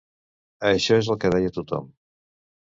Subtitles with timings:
[0.69, 1.95] Això és el que deia tothom